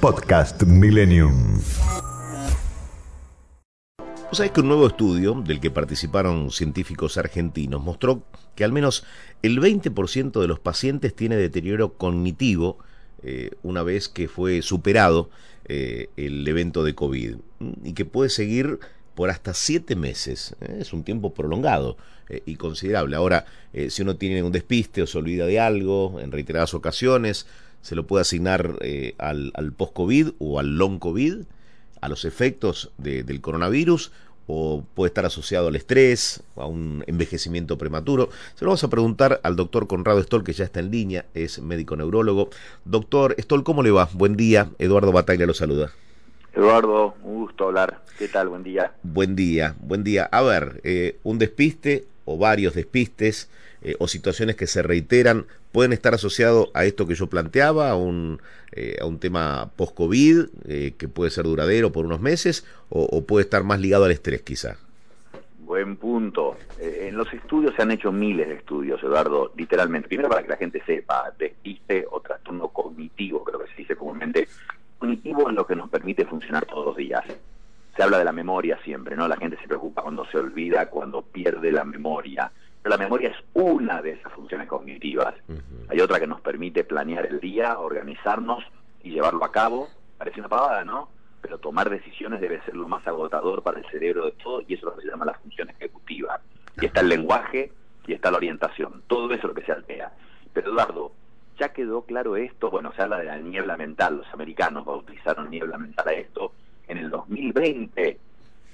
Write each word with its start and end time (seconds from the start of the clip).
Podcast 0.00 0.62
Millennium. 0.64 1.60
¿Sabes 4.32 4.52
que 4.52 4.60
un 4.60 4.68
nuevo 4.68 4.86
estudio 4.86 5.34
del 5.46 5.60
que 5.60 5.70
participaron 5.70 6.50
científicos 6.50 7.16
argentinos 7.16 7.82
mostró 7.82 8.22
que 8.54 8.64
al 8.64 8.72
menos 8.72 9.04
el 9.42 9.58
20% 9.58 10.40
de 10.40 10.48
los 10.48 10.58
pacientes 10.60 11.14
tiene 11.14 11.36
deterioro 11.36 11.94
cognitivo 11.94 12.78
eh, 13.22 13.52
una 13.62 13.82
vez 13.82 14.08
que 14.08 14.28
fue 14.28 14.60
superado 14.60 15.30
eh, 15.64 16.10
el 16.16 16.46
evento 16.46 16.84
de 16.84 16.94
COVID 16.94 17.36
y 17.82 17.92
que 17.94 18.04
puede 18.04 18.28
seguir 18.28 18.78
por 19.14 19.30
hasta 19.30 19.54
siete 19.54 19.96
meses. 19.96 20.56
¿eh? 20.60 20.78
Es 20.80 20.92
un 20.92 21.04
tiempo 21.04 21.32
prolongado 21.32 21.96
y 22.44 22.56
considerable. 22.56 23.14
Ahora, 23.14 23.46
si 23.88 24.02
uno 24.02 24.16
tiene 24.16 24.42
un 24.42 24.50
despiste 24.50 25.00
o 25.00 25.06
se 25.06 25.16
olvida 25.16 25.46
de 25.46 25.60
algo 25.60 26.18
en 26.20 26.32
reiteradas 26.32 26.74
ocasiones, 26.74 27.46
se 27.86 27.94
lo 27.94 28.04
puede 28.04 28.22
asignar 28.22 28.80
al, 29.18 29.52
al 29.54 29.72
post-COVID 29.72 30.30
o 30.40 30.58
al 30.58 30.76
long-COVID 30.76 31.44
a 32.00 32.08
los 32.08 32.24
efectos 32.24 32.90
del 32.98 33.40
coronavirus 33.40 34.10
o 34.48 34.84
puede 34.94 35.08
estar 35.08 35.24
asociado 35.24 35.68
al 35.68 35.76
estrés, 35.76 36.42
a 36.56 36.66
un 36.66 37.04
envejecimiento 37.06 37.78
prematuro. 37.78 38.28
Se 38.56 38.64
lo 38.64 38.70
vamos 38.70 38.82
a 38.82 38.90
preguntar 38.90 39.40
al 39.44 39.54
doctor 39.54 39.86
Conrado 39.86 40.20
Stoll, 40.20 40.42
que 40.42 40.52
ya 40.52 40.64
está 40.64 40.80
en 40.80 40.90
línea, 40.90 41.26
es 41.34 41.60
médico 41.60 41.96
neurólogo. 41.96 42.50
Doctor 42.84 43.36
Stoll, 43.38 43.62
¿cómo 43.62 43.84
le 43.84 43.92
va? 43.92 44.08
Buen 44.14 44.36
día, 44.36 44.70
Eduardo 44.78 45.12
Bataglia 45.12 45.46
lo 45.46 45.54
saluda. 45.54 45.92
Eduardo, 46.54 47.14
un 47.22 47.42
gusto 47.42 47.66
hablar. 47.66 48.02
¿Qué 48.18 48.26
tal? 48.26 48.48
Buen 48.48 48.64
día. 48.64 48.94
Buen 49.04 49.36
día, 49.36 49.76
buen 49.80 50.02
día. 50.02 50.24
A 50.32 50.42
ver, 50.42 50.80
eh, 50.82 51.18
un 51.22 51.38
despiste 51.38 52.06
o 52.26 52.36
varios 52.36 52.74
despistes 52.74 53.48
eh, 53.82 53.94
o 53.98 54.08
situaciones 54.08 54.56
que 54.56 54.66
se 54.66 54.82
reiteran 54.82 55.46
pueden 55.70 55.92
estar 55.92 56.12
asociados 56.12 56.70
a 56.74 56.84
esto 56.84 57.06
que 57.06 57.14
yo 57.14 57.28
planteaba, 57.28 57.90
a 57.90 57.96
un, 57.96 58.40
eh, 58.72 58.96
a 59.00 59.06
un 59.06 59.18
tema 59.18 59.70
post-COVID 59.76 60.46
eh, 60.66 60.94
que 60.98 61.08
puede 61.08 61.30
ser 61.30 61.44
duradero 61.44 61.92
por 61.92 62.04
unos 62.04 62.20
meses 62.20 62.66
o, 62.88 63.24
puede 63.24 63.44
estar 63.44 63.62
más 63.62 63.80
ligado 63.80 64.04
al 64.04 64.10
estrés 64.10 64.42
quizá. 64.42 64.76
Buen 65.60 65.96
punto. 65.96 66.56
en 66.80 67.16
los 67.16 67.32
estudios 67.32 67.74
se 67.74 67.82
han 67.82 67.90
hecho 67.90 68.12
miles 68.12 68.48
de 68.48 68.54
estudios, 68.54 69.02
Eduardo, 69.02 69.52
literalmente. 69.56 70.08
Primero 70.08 70.28
para 70.28 70.42
que 70.42 70.48
la 70.48 70.56
gente 70.56 70.82
sepa, 70.86 71.32
despiste 71.38 72.06
o 72.10 72.20
trastorno 72.20 72.68
cognitivo, 72.68 73.42
creo 73.44 73.60
que 73.60 73.70
se 73.70 73.76
dice 73.78 73.96
comúnmente. 73.96 74.48
Cognitivo 74.98 75.48
es 75.48 75.54
lo 75.54 75.66
que 75.66 75.76
nos 75.76 75.90
permite 75.90 76.24
funcionar 76.24 76.64
todos 76.66 76.86
los 76.86 76.96
días. 76.96 77.24
Habla 78.06 78.18
de 78.18 78.24
la 78.24 78.32
memoria 78.32 78.78
siempre, 78.84 79.16
¿no? 79.16 79.28
La 79.28 79.36
gente 79.36 79.58
se 79.60 79.66
preocupa 79.66 80.02
cuando 80.02 80.24
se 80.26 80.38
olvida, 80.38 80.88
cuando 80.88 81.22
pierde 81.22 81.70
la 81.70 81.84
memoria 81.84 82.50
la 82.88 82.96
memoria 82.96 83.30
es 83.30 83.36
una 83.54 84.00
de 84.00 84.12
esas 84.12 84.32
funciones 84.32 84.68
cognitivas. 84.68 85.34
Hay 85.88 86.00
otra 86.00 86.20
que 86.20 86.26
nos 86.26 86.40
permite 86.40 86.84
planear 86.84 87.26
el 87.26 87.40
día, 87.40 87.78
organizarnos 87.78 88.64
y 89.02 89.10
llevarlo 89.10 89.44
a 89.44 89.52
cabo. 89.52 89.88
Parece 90.18 90.40
una 90.40 90.48
pavada, 90.48 90.84
¿no? 90.84 91.08
Pero 91.40 91.58
tomar 91.58 91.90
decisiones 91.90 92.40
debe 92.40 92.62
ser 92.62 92.76
lo 92.76 92.88
más 92.88 93.06
agotador 93.06 93.62
para 93.62 93.80
el 93.80 93.86
cerebro 93.86 94.26
de 94.26 94.32
todo 94.32 94.62
y 94.66 94.74
eso 94.74 94.88
es 94.88 94.94
lo 94.94 94.96
que 94.96 95.02
se 95.02 95.08
llama 95.08 95.24
la 95.24 95.34
función 95.34 95.70
ejecutiva. 95.70 96.40
Y 96.80 96.86
está 96.86 97.00
el 97.00 97.08
lenguaje 97.08 97.72
y 98.06 98.12
está 98.12 98.30
la 98.30 98.38
orientación. 98.38 99.02
Todo 99.06 99.26
eso 99.26 99.34
es 99.34 99.44
lo 99.44 99.54
que 99.54 99.62
se 99.62 99.72
altera. 99.72 100.12
Pero 100.52 100.70
Eduardo, 100.70 101.12
ya 101.58 101.72
quedó 101.72 102.02
claro 102.02 102.36
esto. 102.36 102.70
Bueno, 102.70 102.92
se 102.94 103.02
habla 103.02 103.18
de 103.18 103.24
la 103.24 103.38
niebla 103.38 103.76
mental. 103.76 104.18
Los 104.18 104.32
americanos 104.32 104.84
bautizaron 104.84 105.50
niebla 105.50 105.76
mental 105.78 106.08
a 106.08 106.12
esto 106.12 106.52
en 106.88 106.98
el 106.98 107.10
2020. 107.10 108.18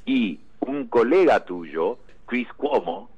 Y 0.06 0.40
un 0.60 0.88
colega 0.88 1.44
tuyo, 1.44 1.98
Chris 2.26 2.48
Cuomo, 2.54 3.10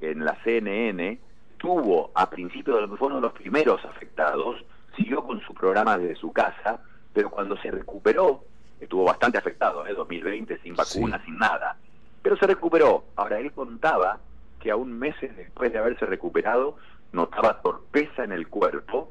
en 0.00 0.24
la 0.24 0.36
CNN, 0.42 1.18
tuvo 1.58 2.10
a 2.14 2.28
principios 2.28 2.90
de 2.90 2.96
fue 2.96 3.08
uno 3.08 3.16
de 3.16 3.22
los 3.22 3.32
primeros 3.32 3.84
afectados, 3.84 4.64
siguió 4.96 5.24
con 5.24 5.40
su 5.40 5.54
programa 5.54 5.98
desde 5.98 6.16
su 6.16 6.32
casa, 6.32 6.80
pero 7.12 7.30
cuando 7.30 7.56
se 7.58 7.70
recuperó, 7.70 8.44
estuvo 8.80 9.04
bastante 9.04 9.38
afectado, 9.38 9.86
¿eh? 9.86 9.94
2020, 9.94 10.58
sin 10.58 10.74
vacuna, 10.74 11.22
sin 11.24 11.38
nada, 11.38 11.76
pero 12.22 12.36
se 12.36 12.46
recuperó. 12.46 13.04
Ahora, 13.16 13.38
él 13.38 13.52
contaba 13.52 14.18
que 14.60 14.70
aún 14.70 14.98
meses 14.98 15.34
después 15.36 15.72
de 15.72 15.78
haberse 15.78 16.06
recuperado, 16.06 16.76
notaba 17.12 17.60
torpeza 17.62 18.24
en 18.24 18.32
el 18.32 18.48
cuerpo 18.48 19.10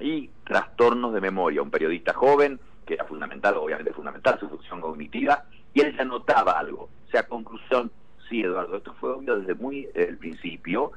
y 0.00 0.30
trastornos 0.44 1.12
de 1.12 1.20
memoria. 1.20 1.62
Un 1.62 1.70
periodista 1.70 2.12
joven, 2.12 2.58
que 2.86 2.94
era 2.94 3.04
fundamental, 3.04 3.56
obviamente 3.56 3.92
su 4.38 4.48
función 4.48 4.80
cognitiva, 4.80 5.44
y 5.74 5.80
él 5.80 5.96
ya 5.96 6.04
notaba 6.04 6.58
algo. 6.58 6.88
O 7.06 7.10
sea, 7.10 7.24
conclusión, 7.24 7.90
sí, 8.28 8.42
Eduardo, 8.42 8.76
esto 8.76 8.94
fue 9.00 9.12
obvio 9.12 9.38
desde 9.38 9.54
muy 9.54 9.88
el 9.94 10.16
principio 10.18 10.92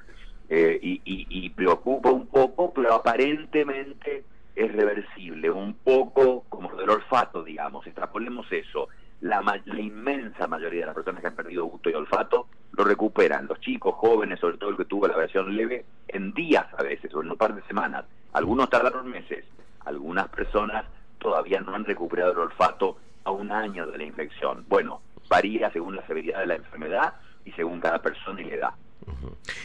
eh, 0.50 0.80
y, 0.82 1.50
preocupa 1.50 2.12
un 2.12 2.28
poco, 2.28 2.72
pero 2.74 2.94
aparentemente 2.94 4.24
es 4.56 4.72
reversible, 4.72 5.50
un 5.50 5.74
poco 5.74 6.44
como 6.50 6.74
del 6.76 6.90
olfato, 6.90 7.44
digamos, 7.44 7.86
extrapolemos 7.86 8.52
eso. 8.52 8.88
La, 9.22 9.42
la, 9.42 9.80
inmensa 9.80 10.46
mayoría 10.48 10.82
de 10.82 10.86
las 10.88 10.96
personas 10.96 11.22
que 11.22 11.28
han 11.28 11.36
perdido 11.36 11.66
gusto 11.66 11.90
y 11.90 11.94
olfato 11.94 12.48
lo 12.74 12.84
recuperan. 12.84 13.48
Los 13.48 13.60
chicos, 13.60 13.96
jóvenes, 13.96 14.40
sobre 14.40 14.58
todo 14.58 14.70
el 14.70 14.78
que 14.78 14.86
tuvo 14.86 15.08
la 15.08 15.16
versión 15.16 15.56
leve, 15.56 15.86
en 16.08 16.34
días 16.34 16.68
a 16.78 16.84
veces 16.84 17.14
o 17.16 17.22
en 17.22 17.32
un 17.32 17.38
par 17.38 17.56
de 17.56 17.64
semanas. 17.64 18.06
Algunos 18.34 18.70
tardaron 18.70 19.10
meses. 19.10 19.46
Algunas 19.86 20.28
personas 20.28 20.86
todavía 21.18 21.60
no 21.62 21.74
han 21.74 21.86
recuperado 21.86 22.34
el 22.34 22.40
olfato 22.40 22.98
a 23.26 23.32
un 23.32 23.52
año 23.52 23.86
de 23.88 23.98
la 23.98 24.04
infección. 24.06 24.66
Bueno, 24.70 25.02
varía 25.30 25.72
según 25.72 25.96
la 25.96 26.08
severidad 26.08 26.40
de 26.40 26.48
la 26.48 26.56
enfermedad 26.56 27.14
y 27.44 27.52
según 27.52 27.82
cada 27.82 28.02
persona 28.02 28.42
y 28.42 28.50
edad. 28.50 28.72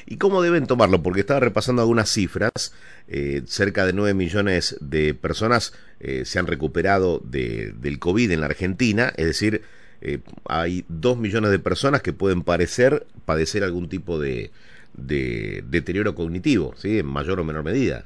¿Y 0.06 0.18
cómo 0.18 0.42
deben 0.42 0.66
tomarlo? 0.66 1.02
Porque 1.02 1.20
estaba 1.20 1.40
repasando 1.40 1.82
algunas 1.82 2.10
cifras, 2.10 2.74
eh, 3.08 3.42
cerca 3.46 3.86
de 3.86 3.92
9 3.92 4.14
millones 4.14 4.76
de 4.80 5.14
personas 5.14 5.72
eh, 6.00 6.24
se 6.24 6.38
han 6.38 6.46
recuperado 6.46 7.20
de, 7.20 7.72
del 7.76 7.98
COVID 7.98 8.30
en 8.30 8.40
la 8.40 8.46
Argentina, 8.46 9.12
es 9.16 9.26
decir, 9.26 9.62
eh, 10.02 10.18
hay 10.46 10.84
2 10.88 11.18
millones 11.18 11.50
de 11.50 11.58
personas 11.58 12.02
que 12.02 12.12
pueden 12.12 12.42
parecer 12.42 13.06
padecer 13.24 13.64
algún 13.64 13.88
tipo 13.88 14.18
de, 14.18 14.50
de 14.94 15.62
deterioro 15.66 16.14
cognitivo, 16.14 16.74
¿sí? 16.76 16.98
en 16.98 17.06
mayor 17.06 17.40
o 17.40 17.44
menor 17.44 17.62
medida. 17.62 18.04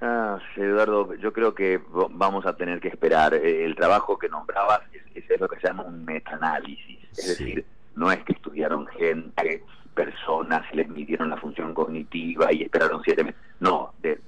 Ah, 0.00 0.38
Eduardo, 0.56 1.14
yo 1.14 1.32
creo 1.32 1.54
que 1.54 1.80
vamos 2.10 2.46
a 2.46 2.56
tener 2.56 2.80
que 2.80 2.88
esperar. 2.88 3.34
El 3.34 3.74
trabajo 3.74 4.18
que 4.18 4.28
nombrabas 4.28 4.80
es, 4.92 5.30
es 5.30 5.40
lo 5.40 5.48
que 5.48 5.60
se 5.60 5.68
llama 5.68 5.84
un 5.84 6.04
metaanálisis, 6.04 6.98
es 7.16 7.38
decir, 7.38 7.64
no 7.94 8.10
es 8.10 8.22
que 8.24 8.32
estudiaron 8.32 8.86
gente, 8.88 9.62
personas, 9.94 10.62
les 10.74 10.88
midieron 10.88 11.30
la 11.30 11.36
función 11.36 11.72
cognitiva 11.72 12.52
y 12.52 12.62
esperaron 12.62 13.02
siete 13.04 13.24
meses. 13.24 13.40
No, 13.60 13.94
de, 14.02 14.18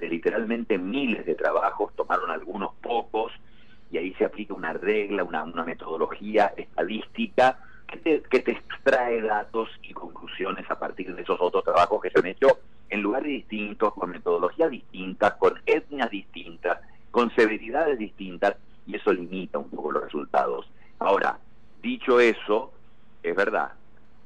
literalmente 0.00 0.78
miles 0.78 1.26
de 1.26 1.34
trabajos, 1.34 1.94
tomaron 1.94 2.30
algunos 2.30 2.74
pocos 2.82 3.32
y 3.90 3.98
ahí 3.98 4.14
se 4.14 4.24
aplica 4.24 4.54
una 4.54 4.72
regla, 4.72 5.22
una, 5.22 5.44
metodología 5.64 6.54
estadística 6.56 7.58
que 7.86 7.98
te, 7.98 8.22
que 8.22 8.40
te 8.40 8.52
extrae 8.52 9.20
datos 9.20 9.68
y 9.82 9.92
conclusiones 9.92 10.68
a 10.70 10.78
partir 10.78 11.14
de 11.14 11.22
esos 11.22 11.38
otros 11.40 11.64
trabajos 11.64 12.00
que 12.00 12.10
se 12.10 12.18
han 12.18 12.26
hecho 12.26 12.59
distintos, 13.28 13.94
con 13.94 14.10
metodologías 14.10 14.70
distintas, 14.70 15.34
con 15.34 15.54
etnias 15.66 16.10
distintas, 16.10 16.80
con 17.10 17.34
severidades 17.34 17.98
distintas, 17.98 18.56
y 18.86 18.96
eso 18.96 19.12
limita 19.12 19.58
un 19.58 19.70
poco 19.70 19.92
los 19.92 20.04
resultados. 20.04 20.70
Ahora, 20.98 21.38
dicho 21.82 22.20
eso, 22.20 22.72
es 23.22 23.34
verdad, 23.34 23.72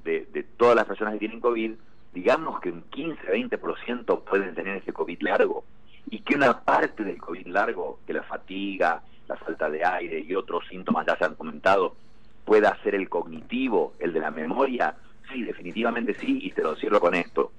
de, 0.05 0.27
de 0.33 0.43
todas 0.43 0.77
las 0.77 0.85
personas 0.85 1.15
que 1.15 1.21
tienen 1.21 1.41
COVID, 1.41 1.73
digamos 2.13 2.61
que 2.61 2.71
un 2.71 2.85
15-20% 2.91 4.25
pueden 4.25 4.55
tener 4.55 4.77
ese 4.77 4.93
COVID 4.93 5.21
largo 5.23 5.65
y 6.11 6.21
que 6.21 6.37
una 6.37 6.61
parte 6.61 7.05
del 7.05 7.19
COVID 7.19 7.47
largo, 7.49 7.99
que 8.07 8.13
la 8.13 8.23
fatiga, 8.23 9.03
la 9.27 9.37
falta 9.37 9.71
de 9.71 9.85
aire 9.85 10.21
y 10.21 10.35
otros 10.35 10.67
síntomas 10.69 11.07
ya 11.07 11.17
se 11.17 11.25
han 11.25 11.35
comentado, 11.35 11.97
pueda 12.45 12.77
ser 12.83 12.95
el 12.95 13.09
cognitivo, 13.09 13.95
el 13.99 14.13
de 14.13 14.21
la 14.21 14.31
memoria, 14.31 14.95
sí, 15.33 15.43
definitivamente 15.43 16.15
sí, 16.15 16.39
y 16.43 16.51
te 16.53 16.63
lo 16.63 16.77
cierro 16.77 17.01
con 17.01 17.15
esto. 17.15 17.53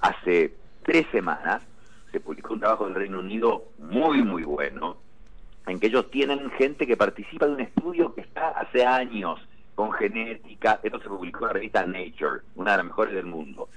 Hace 0.00 0.54
tres 0.88 1.06
semanas 1.12 1.62
se 2.10 2.18
publicó 2.18 2.54
un 2.54 2.60
trabajo 2.60 2.86
del 2.86 2.94
Reino 2.94 3.18
Unido 3.18 3.64
muy, 3.76 4.22
muy 4.22 4.42
bueno, 4.42 4.96
en 5.66 5.78
que 5.78 5.88
ellos 5.88 6.10
tienen 6.10 6.50
gente 6.52 6.86
que 6.86 6.96
participa 6.96 7.44
de 7.44 7.52
un 7.52 7.60
estudio 7.60 8.14
que 8.14 8.22
está 8.22 8.48
hace 8.48 8.86
años 8.86 9.38
con 9.74 9.92
genética, 9.92 10.80
esto 10.82 10.98
se 10.98 11.08
publicó 11.10 11.40
en 11.40 11.46
la 11.48 11.52
revista 11.52 11.84
Nature, 11.84 12.40
una 12.54 12.70
de 12.70 12.76
las 12.78 12.86
mejores 12.86 13.12
del 13.12 13.26
mundo, 13.26 13.68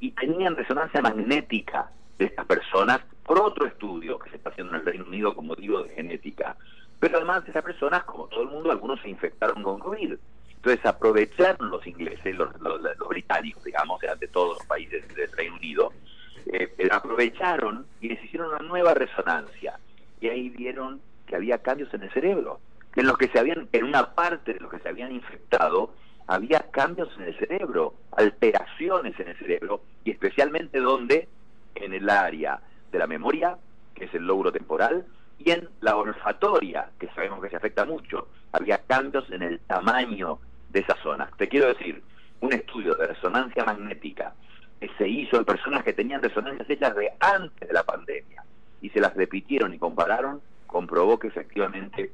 y 0.00 0.10
tenían 0.10 0.54
resonancia 0.54 1.00
magnética 1.00 1.90
de 2.18 2.26
estas 2.26 2.44
personas 2.44 3.00
por 3.24 3.40
otro 3.40 3.66
estudio 3.66 4.18
que 4.18 4.28
se 4.28 4.36
está 4.36 4.50
haciendo 4.50 4.74
en 4.74 4.80
el 4.80 4.86
Reino 4.86 5.06
Unido 5.06 5.34
con 5.34 5.46
motivo 5.46 5.82
de 5.82 5.94
genética. 5.94 6.56
Pero 6.98 7.16
además 7.16 7.42
de 7.44 7.52
esas 7.52 7.64
personas, 7.64 8.04
como 8.04 8.26
todo 8.26 8.42
el 8.42 8.50
mundo, 8.50 8.70
algunos 8.70 9.00
se 9.00 9.08
infectaron 9.08 9.62
con 9.62 9.78
COVID. 9.78 10.12
Entonces 10.56 10.84
aprovecharon 10.84 11.70
los 11.70 11.86
ingleses, 11.86 12.36
los, 12.36 12.50
británicos, 13.08 13.64
digamos, 13.64 13.98
de 14.18 14.28
todos 14.28 14.58
los 14.58 14.66
países 14.66 15.08
del 15.14 15.32
Reino 15.32 15.56
Unido, 15.56 15.90
eh, 16.46 16.74
eh, 16.78 16.88
aprovecharon 16.90 17.86
y 18.00 18.08
les 18.08 18.24
hicieron 18.24 18.48
una 18.50 18.60
nueva 18.60 18.94
resonancia. 18.94 19.78
Y 20.20 20.28
ahí 20.28 20.48
vieron 20.50 21.00
que 21.26 21.36
había 21.36 21.58
cambios 21.58 21.92
en 21.94 22.02
el 22.02 22.12
cerebro, 22.12 22.60
en 22.96 23.06
los 23.06 23.16
que 23.16 23.28
se 23.28 23.38
habían, 23.38 23.68
en 23.72 23.84
una 23.84 24.14
parte 24.14 24.54
de 24.54 24.60
los 24.60 24.70
que 24.70 24.80
se 24.80 24.88
habían 24.88 25.12
infectado, 25.12 25.94
había 26.26 26.60
cambios 26.70 27.08
en 27.18 27.24
el 27.24 27.38
cerebro, 27.38 27.94
alteraciones 28.12 29.18
en 29.18 29.28
el 29.28 29.36
cerebro, 29.36 29.82
y 30.04 30.10
especialmente 30.10 30.78
donde, 30.78 31.28
en 31.74 31.92
el 31.92 32.08
área 32.08 32.60
de 32.90 32.98
la 32.98 33.06
memoria, 33.06 33.56
que 33.94 34.04
es 34.04 34.14
el 34.14 34.26
logro 34.26 34.52
temporal, 34.52 35.06
y 35.38 35.50
en 35.50 35.68
la 35.80 35.96
olfatoria, 35.96 36.90
que 36.98 37.08
sabemos 37.08 37.40
que 37.42 37.50
se 37.50 37.56
afecta 37.56 37.84
mucho. 37.84 38.28
Había 38.52 38.78
cambios 38.78 39.30
en 39.30 39.42
el 39.42 39.60
tamaño 39.60 40.38
de 40.68 40.80
esa 40.80 40.96
zona. 41.02 41.30
Te 41.36 41.48
quiero 41.48 41.68
decir, 41.68 42.02
un 42.40 42.52
estudio 42.52 42.94
de 42.94 43.08
resonancia 43.08 43.64
magnética 43.64 44.34
se 44.96 45.08
hizo 45.08 45.36
en 45.36 45.44
personas 45.44 45.84
que 45.84 45.92
tenían 45.92 46.22
resonancias 46.22 46.68
hechas 46.68 46.94
de 46.94 47.10
antes 47.20 47.68
de 47.68 47.74
la 47.74 47.82
pandemia 47.82 48.44
y 48.80 48.88
se 48.90 49.00
las 49.00 49.14
repitieron 49.14 49.74
y 49.74 49.78
compararon, 49.78 50.40
comprobó 50.66 51.18
que 51.18 51.28
efectivamente 51.28 52.12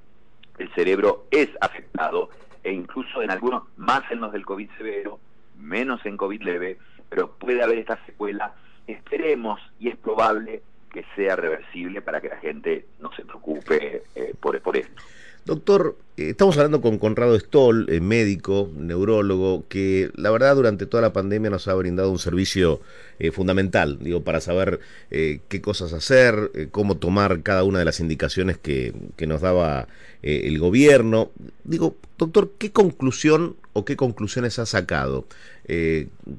el 0.59 0.73
cerebro 0.75 1.27
es 1.31 1.49
afectado 1.61 2.31
e 2.65 2.73
incluso 2.73 3.23
en 3.23 3.31
algunos, 3.31 3.65
más 3.77 4.03
en 4.11 4.21
los 4.21 4.33
del 4.33 4.45
COVID 4.45 4.69
severo, 4.77 5.21
menos 5.57 6.05
en 6.05 6.17
COVID 6.17 6.43
leve, 6.43 6.79
pero 7.09 7.31
puede 7.33 7.63
haber 7.63 7.79
esta 7.79 8.05
secuela. 8.07 8.55
Esperemos 8.87 9.61
y 9.79 9.89
es 9.89 9.97
probable 9.97 10.63
que 10.93 11.05
sea 11.15 11.37
reversible 11.37 12.01
para 12.03 12.21
que 12.21 12.29
la 12.29 12.39
gente 12.39 12.87
no 13.01 13.13
se 13.15 13.25
preocupe 13.25 14.03
eh, 14.15 14.35
por, 14.41 14.61
por 14.61 14.77
esto. 14.77 15.03
Doctor, 15.47 15.97
eh, 16.17 16.31
estamos 16.31 16.57
hablando 16.57 16.81
con 16.81 16.99
Conrado 16.99 17.39
Stoll, 17.39 17.87
eh, 17.89 18.01
médico, 18.01 18.69
neurólogo, 18.75 19.65
que 19.69 20.11
la 20.17 20.33
verdad 20.33 20.57
durante 20.57 20.87
toda 20.87 21.03
la 21.03 21.13
pandemia 21.13 21.51
nos 21.51 21.69
ha 21.69 21.75
brindado 21.75 22.11
un 22.11 22.19
servicio 22.19 22.81
eh, 23.21 23.31
fundamental, 23.31 23.97
digo, 24.01 24.25
para 24.25 24.41
saber 24.41 24.81
qué 25.09 25.61
cosas 25.63 25.93
hacer, 25.93 26.69
cómo 26.73 26.97
tomar 26.97 27.45
cada 27.45 27.63
una 27.63 27.79
de 27.79 27.85
las 27.85 28.01
indicaciones 28.01 28.59
que, 28.59 28.93
que 29.17 29.29
nos 29.29 29.41
daba 29.41 29.87
el 30.21 30.59
gobierno. 30.59 31.31
Digo, 31.63 31.97
doctor, 32.19 32.51
¿qué 32.59 32.73
conclusión 32.73 33.55
o 33.73 33.85
qué 33.85 33.95
conclusiones 33.95 34.59
ha 34.59 34.67
sacado 34.67 35.27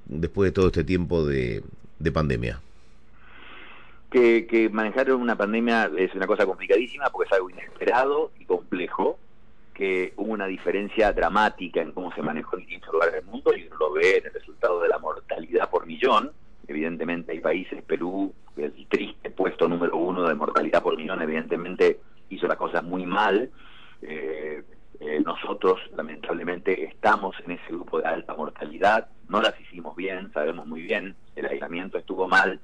después 0.08 0.50
de 0.50 0.52
todo 0.52 0.68
este 0.68 0.84
tiempo 0.84 1.26
de 1.26 1.64
pandemia? 2.14 2.62
Que, 4.09 4.69
manejar 4.71 5.12
una 5.12 5.36
pandemia 5.36 5.92
es 5.98 6.13
una 6.15 6.27
cosa 6.27 6.45
complicadísima 6.45 7.09
porque 7.09 7.27
es 7.27 7.33
algo 7.33 7.50
inesperado 7.50 8.31
y 8.39 8.45
complejo, 8.45 9.19
que 9.74 10.13
hubo 10.15 10.31
una 10.31 10.48
diferencia 10.48 11.12
dramática 11.13 11.81
en 11.81 11.92
cómo 11.92 12.12
se 12.13 12.21
manejó 12.21 12.56
en 12.56 12.63
distintos 12.63 12.94
lugares 12.94 13.15
del 13.15 13.25
mundo 13.25 13.56
y 13.56 13.68
uno 13.68 13.75
lo 13.77 13.94
ve 13.94 14.18
en 14.18 14.25
el 14.25 14.33
resultado 14.33 14.81
de 14.81 14.89
la 14.89 14.98
mortalidad 14.98 15.69
por 15.69 15.86
millón. 15.86 16.31
Evidentemente 16.68 17.31
hay 17.31 17.39
países, 17.39 17.83
Perú, 17.83 18.33
el 18.57 18.74
triste 18.88 19.30
puesto 19.30 19.68
número 19.68 19.95
uno 19.95 20.27
de 20.27 20.33
mortalidad 20.33 20.81
por 20.81 20.98
millón, 20.98 21.21
evidentemente 21.21 22.00
hizo 22.30 22.48
las 22.48 22.57
cosas 22.57 22.83
muy 22.83 23.06
mal. 23.06 23.51
Eh, 24.01 24.63
eh, 25.00 25.21
nosotros 25.24 25.80
lamentablemente 25.95 26.86
estamos 26.86 27.36
en 27.45 27.51
ese 27.51 27.68
grupo 27.69 28.00
de 28.00 28.07
alta 28.07 28.33
mortalidad, 28.33 29.09
no 29.30 29.42
las 29.42 29.59
hicimos 29.62 29.95
bien, 29.95 30.31
sabemos 30.33 30.65
muy 30.65 30.81
bien, 30.81 31.15
el 31.36 31.45
aislamiento 31.45 32.00
estuvo 32.00 32.27
mal, 32.27 32.59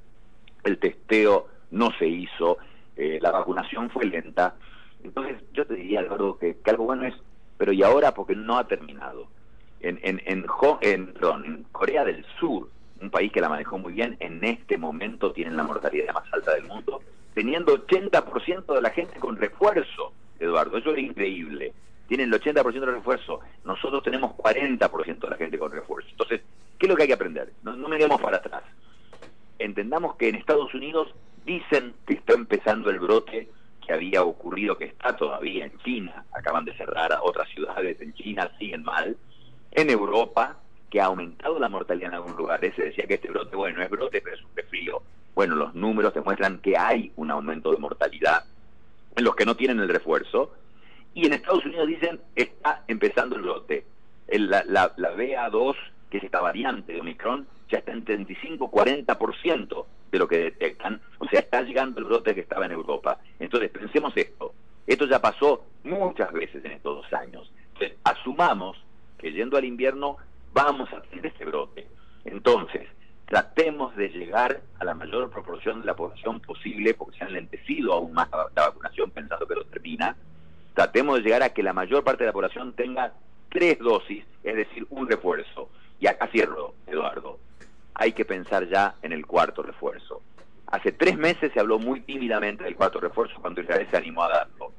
el 0.63 0.77
testeo 0.77 1.47
no 1.71 1.91
se 1.97 2.07
hizo, 2.07 2.57
eh, 2.95 3.19
la 3.21 3.31
vacunación 3.31 3.89
fue 3.89 4.05
lenta. 4.05 4.55
Entonces 5.03 5.37
yo 5.53 5.65
te 5.65 5.75
diría, 5.75 5.99
Álvaro, 5.99 6.37
que, 6.37 6.55
algo 6.65 6.85
bueno 6.85 7.05
es, 7.05 7.15
pero 7.57 7.73
¿y 7.73 7.83
ahora? 7.83 8.13
Porque 8.13 8.35
no 8.35 8.57
ha 8.57 8.67
terminado. 8.67 9.27
En, 9.81 9.99
en, 10.01 10.21
en, 10.25 10.45
en, 10.81 11.13
en 11.45 11.63
Corea 11.71 12.05
del 12.05 12.25
Sur, 12.39 12.69
un 13.01 13.09
país 13.09 13.31
que 13.31 13.41
la 13.41 13.49
manejó 13.49 13.77
muy 13.77 13.93
bien, 13.93 14.15
en 14.19 14.43
este 14.43 14.77
momento 14.77 15.33
tienen 15.33 15.57
la 15.57 15.63
mortalidad 15.63 16.13
más 16.13 16.23
alta 16.31 16.53
del 16.53 16.63
mundo, 16.63 17.01
teniendo 17.33 17.75
80% 17.85 18.73
de 18.73 18.81
la 18.81 18.91
gente 18.91 19.19
con 19.19 19.35
refuerzo, 19.35 20.13
Eduardo. 20.39 20.77
Eso 20.77 20.91
es 20.91 20.99
increíble. 20.99 21.73
Tienen 22.07 22.31
el 22.31 22.39
80% 22.39 22.79
de 22.79 22.85
refuerzo. 22.85 23.41
Nosotros 23.65 24.03
tenemos 24.03 24.31
40% 24.37 25.19
de 25.19 25.29
la 25.29 25.35
gente 25.35 25.57
con 25.57 25.71
refuerzo. 25.71 26.09
Entonces, 26.11 26.41
¿qué 26.77 26.85
es 26.85 26.89
lo 26.89 26.95
que 26.95 27.03
hay 27.03 27.07
que 27.07 27.15
aprender? 27.15 27.51
No, 27.63 27.75
no 27.75 27.89
miremos 27.89 28.21
para 28.21 28.37
atrás 28.37 28.63
entendamos 29.63 30.15
que 30.15 30.29
en 30.29 30.35
Estados 30.35 30.73
Unidos 30.73 31.13
dicen 31.45 31.93
que 32.05 32.13
está 32.13 32.33
empezando 32.33 32.89
el 32.89 32.99
brote 32.99 33.49
que 33.85 33.93
había 33.93 34.23
ocurrido, 34.23 34.77
que 34.77 34.85
está 34.85 35.15
todavía 35.15 35.65
en 35.65 35.77
China, 35.79 36.25
acaban 36.33 36.65
de 36.65 36.75
cerrar 36.75 37.17
otras 37.21 37.49
ciudades 37.49 37.99
en 38.01 38.13
China, 38.13 38.49
siguen 38.57 38.83
mal, 38.83 39.17
en 39.71 39.89
Europa, 39.89 40.57
que 40.89 41.01
ha 41.01 41.05
aumentado 41.05 41.59
la 41.59 41.69
mortalidad 41.69 42.09
en 42.09 42.15
algunos 42.15 42.37
lugares, 42.37 42.73
se 42.75 42.85
decía 42.85 43.07
que 43.07 43.15
este 43.15 43.29
brote, 43.29 43.55
bueno, 43.55 43.77
no 43.77 43.83
es 43.83 43.89
brote, 43.89 44.21
pero 44.21 44.35
es 44.35 44.43
un 44.43 44.55
resfrío. 44.55 45.01
Bueno, 45.33 45.55
los 45.55 45.73
números 45.73 46.13
demuestran 46.13 46.59
que 46.59 46.77
hay 46.77 47.11
un 47.15 47.31
aumento 47.31 47.71
de 47.71 47.77
mortalidad 47.77 48.45
en 49.15 49.23
los 49.23 49.35
que 49.35 49.45
no 49.45 49.55
tienen 49.55 49.79
el 49.79 49.89
refuerzo, 49.89 50.53
y 51.13 51.25
en 51.25 51.33
Estados 51.33 51.65
Unidos 51.65 51.87
dicen 51.87 52.19
está 52.35 52.83
empezando 52.87 53.35
el 53.35 53.41
brote. 53.41 53.85
la, 54.27 54.63
la, 54.65 54.93
la 54.97 55.15
BA2, 55.15 55.75
que 56.09 56.17
es 56.17 56.23
esta 56.23 56.41
variante 56.41 56.93
de 56.93 57.01
Omicron, 57.01 57.47
ya 57.73 57.79
está 57.79 57.91
en 57.91 58.05
35-40% 58.05 59.85
de 60.11 60.19
lo 60.19 60.27
que 60.27 60.37
detectan, 60.37 61.01
o 61.17 61.25
sea, 61.25 61.39
está 61.39 61.63
llegando 61.63 61.99
el 61.99 62.05
brote 62.05 62.35
que 62.35 62.41
estaba 62.41 62.67
en 62.67 62.73
Europa. 62.73 63.17
Entonces, 63.39 63.71
pensemos 63.71 64.13
esto, 64.15 64.53
esto 64.85 65.07
ya 65.07 65.19
pasó 65.19 65.65
muchas 65.83 66.31
veces 66.31 66.63
en 66.63 66.73
estos 66.73 66.97
dos 66.97 67.13
años. 67.13 67.51
Asumamos 68.03 68.77
que 69.17 69.31
yendo 69.31 69.57
al 69.57 69.65
invierno 69.65 70.17
vamos 70.53 70.87
a 70.93 71.01
tener 71.01 71.25
este 71.25 71.45
brote. 71.45 71.87
Entonces, 72.25 72.87
tratemos 73.25 73.95
de 73.95 74.09
llegar 74.09 74.61
a 74.79 74.85
la 74.85 74.93
mayor 74.93 75.31
proporción 75.31 75.81
de 75.81 75.87
la 75.87 75.95
población 75.95 76.41
posible, 76.41 76.93
porque 76.93 77.17
se 77.17 77.23
han 77.23 77.33
lentecido 77.33 77.93
aún 77.93 78.13
más 78.13 78.29
la 78.55 78.67
vacunación 78.67 79.09
pensando 79.09 79.47
que 79.47 79.55
lo 79.55 79.65
termina. 79.65 80.15
Tratemos 80.75 81.15
de 81.15 81.23
llegar 81.23 81.41
a 81.41 81.49
que 81.49 81.63
la 81.63 81.73
mayor 81.73 82.03
parte 82.03 82.23
de 82.23 82.27
la 82.27 82.33
población 82.33 82.73
tenga 82.73 83.13
tres 83.49 83.79
dosis, 83.79 84.23
es 84.43 84.55
decir, 84.55 84.85
un 84.91 85.09
refuerzo. 85.09 85.71
Y 85.99 86.05
acá 86.05 86.27
cierro, 86.27 86.75
Eduardo 86.85 87.39
hay 87.95 88.13
que 88.13 88.25
pensar 88.25 88.67
ya 88.67 88.95
en 89.01 89.11
el 89.11 89.25
cuarto 89.25 89.61
refuerzo. 89.63 90.21
Hace 90.67 90.91
tres 90.91 91.17
meses 91.17 91.51
se 91.53 91.59
habló 91.59 91.77
muy 91.79 92.01
tímidamente 92.01 92.63
del 92.63 92.75
cuarto 92.75 92.99
refuerzo 92.99 93.35
cuando 93.39 93.61
Israel 93.61 93.87
se 93.91 93.97
animó 93.97 94.23
a 94.23 94.29
darlo. 94.29 94.71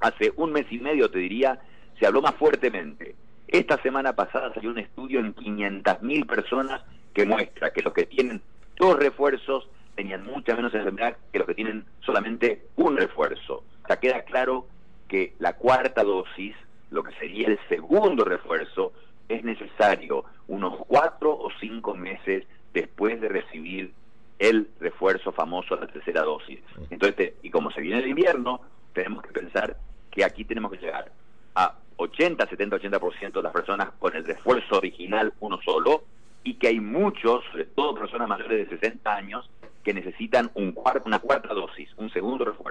Hace 0.00 0.32
un 0.36 0.52
mes 0.52 0.66
y 0.70 0.78
medio, 0.78 1.10
te 1.10 1.18
diría, 1.18 1.60
se 1.98 2.06
habló 2.06 2.22
más 2.22 2.34
fuertemente. 2.34 3.14
Esta 3.46 3.80
semana 3.82 4.14
pasada 4.14 4.52
salió 4.52 4.70
un 4.70 4.78
estudio 4.78 5.20
en 5.20 5.34
500.000 5.34 6.26
personas 6.26 6.82
que 7.14 7.24
muestra 7.24 7.72
que 7.72 7.82
los 7.82 7.92
que 7.92 8.06
tienen 8.06 8.42
dos 8.76 8.96
refuerzos 8.96 9.68
tenían 9.94 10.24
mucha 10.24 10.54
menos 10.54 10.74
enfermedad 10.74 11.16
que 11.32 11.38
los 11.38 11.48
que 11.48 11.54
tienen 11.54 11.84
solamente 12.00 12.66
un 12.76 12.96
refuerzo. 12.96 13.64
O 13.82 13.86
sea, 13.86 13.98
queda 13.98 14.22
claro 14.22 14.66
que 15.08 15.34
la 15.38 15.54
cuarta 15.54 16.04
dosis, 16.04 16.54
lo 16.90 17.02
que 17.02 17.12
sería 17.14 17.48
el 17.48 17.58
segundo 17.68 18.24
refuerzo, 18.24 18.92
es 19.28 19.44
necesario 19.44 20.24
unos 20.46 20.76
cuatro 20.86 21.36
o 21.36 21.50
cinco 21.60 21.94
meses 21.94 22.44
después 22.72 23.20
de 23.20 23.28
recibir 23.28 23.92
el 24.38 24.68
refuerzo 24.80 25.32
famoso 25.32 25.74
de 25.74 25.86
la 25.86 25.92
tercera 25.92 26.22
dosis. 26.22 26.60
Entonces, 26.90 27.34
y 27.42 27.50
como 27.50 27.70
se 27.70 27.80
viene 27.80 28.00
el 28.00 28.08
invierno, 28.08 28.60
tenemos 28.92 29.22
que 29.22 29.32
pensar 29.32 29.76
que 30.10 30.24
aquí 30.24 30.44
tenemos 30.44 30.70
que 30.72 30.78
llegar 30.78 31.10
a 31.54 31.74
80, 31.96 32.46
70, 32.48 32.76
80% 32.76 33.32
de 33.32 33.42
las 33.42 33.52
personas 33.52 33.90
con 33.98 34.14
el 34.14 34.24
refuerzo 34.24 34.78
original 34.78 35.32
uno 35.40 35.60
solo 35.62 36.04
y 36.44 36.54
que 36.54 36.68
hay 36.68 36.80
muchos, 36.80 37.44
sobre 37.50 37.64
todo 37.64 37.94
personas 37.94 38.28
mayores 38.28 38.68
de 38.68 38.78
60 38.78 39.12
años, 39.14 39.50
que 39.82 39.92
necesitan 39.92 40.50
un 40.54 40.74
una 41.04 41.18
cuarta 41.18 41.52
dosis, 41.52 41.88
un 41.96 42.10
segundo 42.10 42.44
refuerzo. 42.44 42.67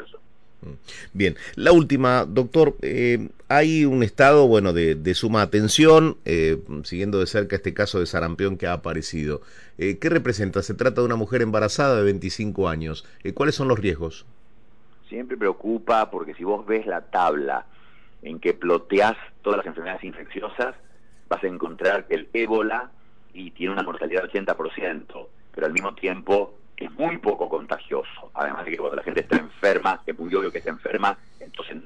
Bien, 1.14 1.36
la 1.56 1.72
última, 1.72 2.26
doctor, 2.26 2.76
eh, 2.82 3.30
hay 3.48 3.86
un 3.86 4.04
estado, 4.04 4.48
bueno, 4.48 4.74
de, 4.74 5.14
suma 5.14 5.42
atención, 5.42 6.18
eh, 6.26 6.58
siguiendo 6.84 7.20
de 7.20 7.28
cerca 7.28 7.56
este 7.56 7.74
caso 7.74 8.00
de 8.00 8.06
sarampión 8.06 8.58
que 8.58 8.68
ha 8.68 8.74
aparecido. 8.74 9.42
Eh, 9.78 9.98
¿Qué 10.00 10.10
representa? 10.10 10.62
Se 10.62 10.74
trata 10.74 11.02
de 11.02 11.08
una 11.08 11.16
mujer 11.16 11.42
embarazada 11.42 11.96
de 11.98 12.04
25 12.04 12.68
años. 12.68 13.06
¿Cuáles 13.34 13.56
son 13.56 13.68
los 13.68 13.80
riesgos? 13.80 14.26
Siempre 15.10 15.38
preocupa 15.38 16.12
porque 16.12 16.34
si 16.34 16.44
vos 16.44 16.66
ves 16.66 16.86
la 16.86 17.02
tabla 17.02 17.66
en 18.22 18.40
que 18.40 18.54
ploteás 18.54 19.16
todas 19.42 19.58
las 19.58 19.68
enfermedades 19.68 20.04
infecciosas, 20.04 20.76
vas 21.30 21.44
a 21.44 21.48
encontrar 21.48 22.08
que 22.08 22.16
el 22.16 22.28
ébola 22.34 22.92
y 23.34 23.52
tiene 23.52 23.74
una 23.74 23.84
mortalidad 23.84 24.24
del 24.24 24.32
80%, 24.46 25.28
pero 25.54 25.68
al 25.68 25.74
mismo 25.74 25.94
tiempo 25.94 26.58
es 26.76 26.92
muy 26.92 27.18
poco 27.18 27.50
contagioso. 27.50 28.32
Además 28.34 28.66
de 28.66 28.72
que 28.72 28.78
cuando 28.78 28.96
la 28.96 29.04
gente 29.04 29.22
está 29.22 29.38
enferma, 29.38 29.97
obvio 30.36 30.52
que 30.52 30.60
está 30.60 30.70
enferma, 30.70 31.18
entonces 31.40 31.78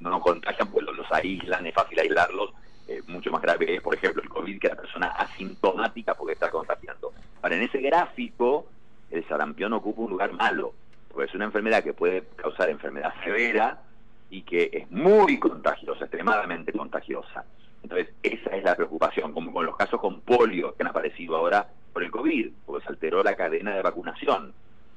no 0.00 0.10
nos 0.10 0.22
contagian, 0.22 0.68
pues 0.70 0.84
los, 0.84 1.10
aíslan, 1.12 1.66
es 1.66 1.74
fácil 1.74 1.98
aislarlos. 1.98 2.52
Eh, 2.86 3.02
mucho 3.06 3.30
más 3.30 3.42
grave 3.42 3.76
es, 3.76 3.82
por 3.82 3.94
ejemplo, 3.94 4.22
el 4.22 4.28
COVID, 4.28 4.58
que 4.58 4.68
la 4.68 4.76
persona 4.76 5.08
asintomática 5.08 6.14
porque 6.14 6.32
está 6.32 6.50
contagiando. 6.50 7.12
Ahora, 7.42 7.56
en 7.56 7.62
ese 7.62 7.80
gráfico, 7.80 8.66
el 9.10 9.26
sarampión 9.28 9.72
ocupa 9.74 10.02
un 10.02 10.10
lugar 10.10 10.32
malo, 10.32 10.72
porque 11.08 11.28
es 11.28 11.34
una 11.34 11.44
enfermedad 11.44 11.82
que 11.82 11.92
puede 11.92 12.24
causar 12.36 12.70
enfermedad 12.70 13.12
severa, 13.22 13.82
y 14.30 14.42
que 14.42 14.70
es 14.72 14.90
muy 14.90 15.38
contagiosa, 15.38 16.04
extremadamente 16.04 16.72
contagiosa. 16.72 17.44
Entonces, 17.82 18.08
esa 18.22 18.50
es 18.50 18.64
la 18.64 18.74
preocupación, 18.74 19.32
como 19.32 19.52
con 19.52 19.64
los 19.64 19.76
casos 19.76 20.00
con 20.00 20.20
polio 20.20 20.74
que 20.74 20.82
han 20.82 20.88
aparecido 20.88 21.36
ahora 21.36 21.68
por 21.92 22.02
el 22.02 22.10
COVID, 22.10 22.50
porque 22.66 22.84
se 22.84 22.92
alteró 22.92 23.22
la 23.22 23.36
cadena 23.36 23.74
de 23.74 23.82
vacunación. 23.82 24.52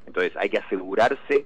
Entonces, 0.05 0.35
hay 0.35 0.49
que 0.49 0.57
asegurarse 0.57 1.45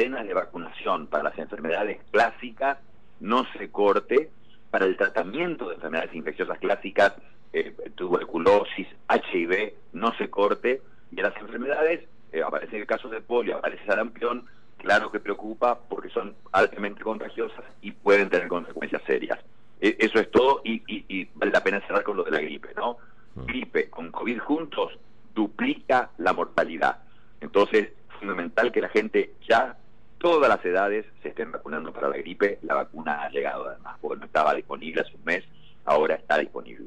cadenas 0.00 0.26
de 0.26 0.32
vacunación 0.32 1.08
para 1.08 1.24
las 1.24 1.38
enfermedades 1.38 1.98
clásicas 2.10 2.78
no 3.20 3.44
se 3.52 3.70
corte, 3.70 4.30
para 4.70 4.86
el 4.86 4.96
tratamiento 4.96 5.68
de 5.68 5.74
enfermedades 5.74 6.14
infecciosas 6.14 6.58
clásicas, 6.58 7.12
eh, 7.52 7.74
tuberculosis, 7.96 8.88
HIV, 9.10 9.74
no 9.92 10.16
se 10.16 10.30
corte, 10.30 10.80
y 11.12 11.16
las 11.16 11.36
enfermedades, 11.36 12.08
eh, 12.32 12.42
aparece 12.42 12.78
el 12.78 12.86
caso 12.86 13.10
de 13.10 13.20
polio, 13.20 13.58
aparece 13.58 13.84
sarampión, 13.84 14.46
claro 14.78 15.12
que 15.12 15.20
preocupa 15.20 15.78
porque 15.78 16.08
son 16.08 16.34
altamente 16.52 17.02
contagiosas 17.02 17.64
y 17.82 17.90
pueden 17.90 18.30
tener 18.30 18.48
consecuencias 18.48 19.02
serias. 19.06 19.38
E, 19.82 19.96
eso 19.98 20.18
es 20.18 20.30
todo 20.30 20.62
y, 20.64 20.82
y, 20.86 21.28
vale 21.34 21.52
la 21.52 21.62
pena 21.62 21.86
cerrar 21.86 22.04
con 22.04 22.16
lo 22.16 22.24
de 22.24 22.30
la 22.30 22.40
gripe, 22.40 22.70
¿no? 22.74 22.96
Mm. 23.34 23.44
Gripe 23.44 23.90
con 23.90 24.10
COVID 24.10 24.38
juntos 24.38 24.98
duplica 25.34 26.10
la 26.16 26.32
mortalidad. 26.32 27.02
Entonces, 27.42 27.90
fundamental 28.20 28.70
que 28.70 28.80
la 28.80 28.88
gente 28.88 29.32
ya, 29.48 29.76
todas 30.18 30.48
las 30.48 30.64
edades, 30.64 31.06
se 31.22 31.30
estén 31.30 31.50
vacunando 31.70 31.92
para 31.92 32.08
la 32.08 32.16
gripe. 32.16 32.58
La 32.62 32.74
vacuna 32.74 33.22
ha 33.22 33.30
llegado 33.30 33.68
además, 33.68 33.96
porque 34.00 34.18
no 34.18 34.26
estaba 34.26 34.54
disponible 34.54 35.02
hace 35.02 35.14
un 35.14 35.24
mes, 35.24 35.44
ahora 35.84 36.16
está 36.16 36.38
disponible. 36.38 36.86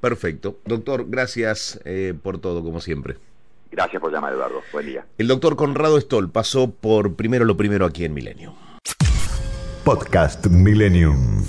Perfecto. 0.00 0.58
Doctor, 0.64 1.04
gracias 1.08 1.80
eh, 1.84 2.14
por 2.20 2.38
todo, 2.38 2.62
como 2.62 2.80
siempre. 2.80 3.16
Gracias 3.70 4.00
por 4.00 4.12
llamar, 4.12 4.32
Eduardo. 4.32 4.62
Buen 4.72 4.86
día. 4.86 5.04
El 5.18 5.28
doctor 5.28 5.56
Conrado 5.56 6.00
Stoll 6.00 6.30
pasó 6.30 6.70
por 6.70 7.16
primero 7.16 7.44
lo 7.44 7.56
primero 7.56 7.84
aquí 7.84 8.04
en 8.04 8.14
Milenio. 8.14 8.54
Podcast 9.84 10.46
Millennium. 10.46 11.44